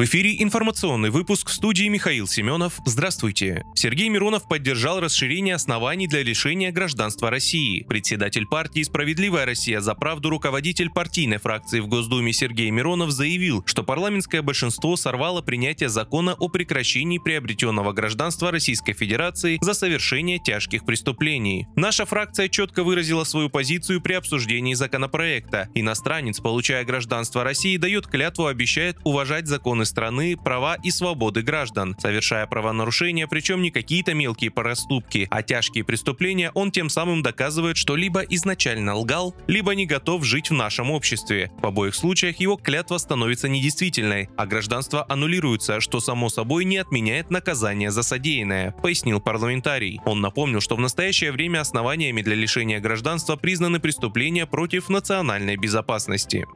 В 0.00 0.04
эфире 0.04 0.42
информационный 0.42 1.10
выпуск 1.10 1.50
в 1.50 1.52
студии 1.52 1.86
Михаил 1.86 2.26
Семенов. 2.26 2.80
Здравствуйте. 2.86 3.66
Сергей 3.74 4.08
Миронов 4.08 4.48
поддержал 4.48 4.98
расширение 4.98 5.54
оснований 5.54 6.06
для 6.06 6.22
лишения 6.22 6.72
гражданства 6.72 7.28
России. 7.28 7.82
Председатель 7.82 8.46
партии 8.46 8.82
«Справедливая 8.82 9.44
Россия 9.44 9.80
за 9.80 9.94
правду» 9.94 10.30
руководитель 10.30 10.88
партийной 10.88 11.36
фракции 11.36 11.80
в 11.80 11.86
Госдуме 11.86 12.32
Сергей 12.32 12.70
Миронов 12.70 13.10
заявил, 13.10 13.62
что 13.66 13.82
парламентское 13.82 14.40
большинство 14.40 14.96
сорвало 14.96 15.42
принятие 15.42 15.90
закона 15.90 16.32
о 16.32 16.48
прекращении 16.48 17.18
приобретенного 17.18 17.92
гражданства 17.92 18.50
Российской 18.50 18.94
Федерации 18.94 19.58
за 19.60 19.74
совершение 19.74 20.38
тяжких 20.38 20.86
преступлений. 20.86 21.66
Наша 21.76 22.06
фракция 22.06 22.48
четко 22.48 22.84
выразила 22.84 23.24
свою 23.24 23.50
позицию 23.50 24.00
при 24.00 24.14
обсуждении 24.14 24.72
законопроекта. 24.72 25.68
Иностранец, 25.74 26.40
получая 26.40 26.86
гражданство 26.86 27.44
России, 27.44 27.76
дает 27.76 28.06
клятву, 28.06 28.46
обещает 28.46 28.96
уважать 29.04 29.46
законы 29.46 29.84
страны, 29.90 30.36
права 30.36 30.76
и 30.82 30.90
свободы 30.90 31.42
граждан, 31.42 31.94
совершая 31.98 32.46
правонарушения, 32.46 33.26
причем 33.26 33.60
не 33.60 33.70
какие-то 33.70 34.14
мелкие 34.14 34.50
проступки, 34.50 35.28
а 35.30 35.42
тяжкие 35.42 35.84
преступления, 35.84 36.50
он 36.54 36.70
тем 36.70 36.88
самым 36.88 37.22
доказывает, 37.22 37.76
что 37.76 37.96
либо 37.96 38.20
изначально 38.22 38.94
лгал, 38.94 39.34
либо 39.46 39.74
не 39.74 39.86
готов 39.86 40.24
жить 40.24 40.50
в 40.50 40.54
нашем 40.54 40.90
обществе. 40.90 41.50
В 41.60 41.66
обоих 41.66 41.94
случаях 41.94 42.40
его 42.40 42.56
клятва 42.56 42.98
становится 42.98 43.48
недействительной, 43.48 44.30
а 44.36 44.46
гражданство 44.46 45.04
аннулируется, 45.08 45.80
что 45.80 46.00
само 46.00 46.30
собой 46.30 46.64
не 46.64 46.78
отменяет 46.78 47.30
наказание 47.30 47.90
за 47.90 48.02
содеянное, 48.02 48.72
пояснил 48.82 49.20
парламентарий. 49.20 50.00
Он 50.06 50.20
напомнил, 50.20 50.60
что 50.60 50.76
в 50.76 50.80
настоящее 50.80 51.32
время 51.32 51.60
основаниями 51.60 52.22
для 52.22 52.34
лишения 52.34 52.80
гражданства 52.80 53.36
признаны 53.36 53.80
преступления 53.80 54.46
против 54.46 54.88
национальной 54.88 55.56
безопасности. 55.56 56.46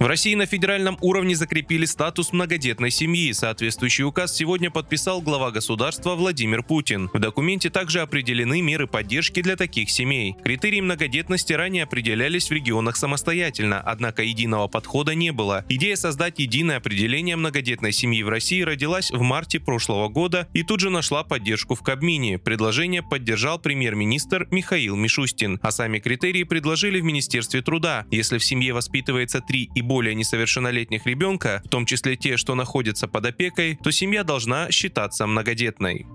В 0.00 0.06
России 0.06 0.34
на 0.34 0.46
федеральном 0.46 0.96
уровне 1.02 1.34
закрепили 1.34 1.84
статус 1.84 2.32
многодетной 2.32 2.90
семьи. 2.90 3.30
Соответствующий 3.32 4.04
указ 4.04 4.34
сегодня 4.34 4.70
подписал 4.70 5.20
глава 5.20 5.50
государства 5.50 6.14
Владимир 6.14 6.62
Путин. 6.62 7.10
В 7.12 7.18
документе 7.18 7.68
также 7.68 8.00
определены 8.00 8.62
меры 8.62 8.86
поддержки 8.86 9.42
для 9.42 9.56
таких 9.56 9.90
семей. 9.90 10.36
Критерии 10.42 10.80
многодетности 10.80 11.52
ранее 11.52 11.82
определялись 11.82 12.48
в 12.48 12.52
регионах 12.52 12.96
самостоятельно, 12.96 13.78
однако 13.78 14.22
единого 14.22 14.68
подхода 14.68 15.14
не 15.14 15.32
было. 15.32 15.66
Идея 15.68 15.96
создать 15.96 16.38
единое 16.38 16.78
определение 16.78 17.36
многодетной 17.36 17.92
семьи 17.92 18.22
в 18.22 18.30
России 18.30 18.62
родилась 18.62 19.10
в 19.10 19.20
марте 19.20 19.60
прошлого 19.60 20.08
года 20.08 20.48
и 20.54 20.62
тут 20.62 20.80
же 20.80 20.88
нашла 20.88 21.24
поддержку 21.24 21.74
в 21.74 21.82
Кабмине. 21.82 22.38
Предложение 22.38 23.02
поддержал 23.02 23.58
премьер-министр 23.58 24.48
Михаил 24.50 24.96
Мишустин, 24.96 25.60
а 25.60 25.70
сами 25.70 25.98
критерии 25.98 26.44
предложили 26.44 27.00
в 27.00 27.04
Министерстве 27.04 27.60
труда. 27.60 28.06
Если 28.10 28.38
в 28.38 28.44
семье 28.46 28.72
воспитывается 28.72 29.42
три 29.42 29.68
и 29.74 29.89
более 29.90 30.14
несовершеннолетних 30.14 31.04
ребенка, 31.04 31.62
в 31.64 31.68
том 31.68 31.84
числе 31.84 32.14
те, 32.14 32.36
что 32.36 32.54
находятся 32.54 33.08
под 33.08 33.26
опекой, 33.26 33.76
то 33.82 33.90
семья 33.90 34.22
должна 34.22 34.70
считаться 34.70 35.26
многодетной. 35.26 36.06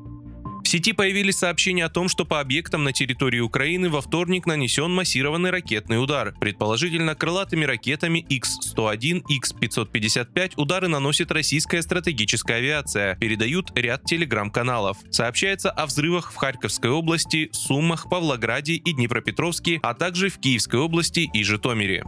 В 0.63 0.67
сети 0.67 0.93
появились 0.93 1.39
сообщения 1.39 1.83
о 1.83 1.89
том, 1.89 2.07
что 2.07 2.23
по 2.23 2.39
объектам 2.39 2.85
на 2.85 2.93
территории 2.93 3.41
Украины 3.41 3.89
во 3.89 3.99
вторник 3.99 4.45
нанесен 4.45 4.91
массированный 4.91 5.49
ракетный 5.49 6.01
удар. 6.01 6.33
Предположительно, 6.39 7.15
крылатыми 7.15 7.65
ракетами 7.65 8.19
X-101, 8.29 9.25
X-555 9.27 10.53
удары 10.55 10.87
наносит 10.87 11.29
российская 11.33 11.81
стратегическая 11.81 12.55
авиация, 12.55 13.17
передают 13.17 13.77
ряд 13.77 14.05
телеграм-каналов. 14.05 14.99
Сообщается 15.11 15.69
о 15.69 15.85
взрывах 15.85 16.31
в 16.31 16.35
Харьковской 16.37 16.91
области, 16.91 17.49
Сумах, 17.51 18.09
Павлограде 18.09 18.75
и 18.75 18.93
Днепропетровске, 18.93 19.81
а 19.83 19.93
также 19.93 20.29
в 20.29 20.39
Киевской 20.39 20.79
области 20.79 21.29
и 21.33 21.43
Житомире. 21.43 22.05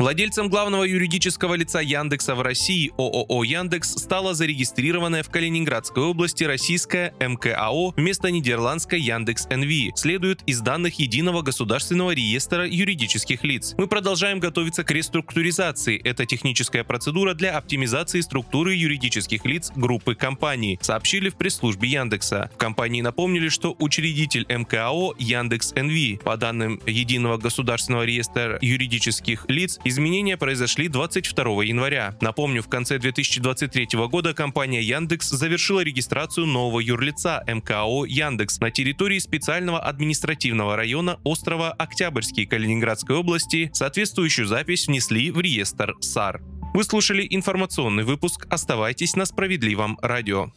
Владельцем 0.00 0.48
главного 0.48 0.84
юридического 0.84 1.56
лица 1.56 1.82
Яндекса 1.82 2.34
в 2.34 2.40
России 2.40 2.90
ООО 2.96 3.44
Яндекс 3.44 3.90
стала 3.90 4.32
зарегистрированная 4.32 5.22
в 5.22 5.28
Калининградской 5.28 6.02
области 6.02 6.42
российская 6.44 7.12
МКАО 7.20 7.92
вместо 7.98 8.30
нидерландской 8.30 8.98
Яндекс 8.98 9.46
НВ, 9.50 9.94
следует 9.98 10.40
из 10.46 10.60
данных 10.62 10.98
Единого 11.00 11.42
государственного 11.42 12.12
реестра 12.12 12.66
юридических 12.66 13.44
лиц. 13.44 13.74
Мы 13.76 13.88
продолжаем 13.88 14.40
готовиться 14.40 14.84
к 14.84 14.90
реструктуризации. 14.90 16.00
Это 16.02 16.24
техническая 16.24 16.82
процедура 16.82 17.34
для 17.34 17.58
оптимизации 17.58 18.22
структуры 18.22 18.74
юридических 18.76 19.44
лиц 19.44 19.70
группы 19.76 20.14
компаний, 20.14 20.78
сообщили 20.80 21.28
в 21.28 21.34
пресс-службе 21.34 21.90
Яндекса. 21.90 22.50
В 22.54 22.56
компании 22.56 23.02
напомнили, 23.02 23.50
что 23.50 23.76
учредитель 23.78 24.46
МКАО 24.48 25.14
Яндекс 25.18 25.74
НВ, 25.74 26.22
по 26.24 26.38
данным 26.38 26.80
Единого 26.86 27.36
государственного 27.36 28.04
реестра 28.04 28.58
юридических 28.62 29.44
лиц, 29.50 29.78
Изменения 29.90 30.36
произошли 30.36 30.86
22 30.86 31.64
января. 31.64 32.16
Напомню, 32.20 32.62
в 32.62 32.68
конце 32.68 33.00
2023 33.00 33.88
года 34.08 34.32
компания 34.34 34.80
Яндекс 34.80 35.30
завершила 35.30 35.80
регистрацию 35.80 36.46
нового 36.46 36.78
юрлица 36.78 37.42
МКО 37.48 38.04
Яндекс 38.06 38.60
на 38.60 38.70
территории 38.70 39.18
специального 39.18 39.80
административного 39.80 40.76
района 40.76 41.18
острова 41.24 41.72
Октябрьский 41.72 42.46
Калининградской 42.46 43.16
области. 43.16 43.68
Соответствующую 43.72 44.46
запись 44.46 44.86
внесли 44.86 45.32
в 45.32 45.40
реестр 45.40 45.96
САР. 46.00 46.40
Вы 46.72 46.84
слушали 46.84 47.26
информационный 47.28 48.04
выпуск. 48.04 48.46
Оставайтесь 48.48 49.16
на 49.16 49.24
справедливом 49.24 49.98
радио. 50.02 50.52